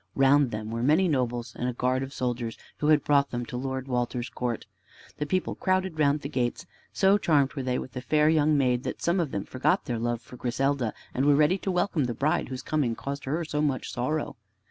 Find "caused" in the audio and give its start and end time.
12.95-13.25